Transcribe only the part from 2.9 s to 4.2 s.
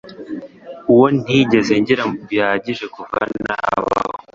kuvanabaho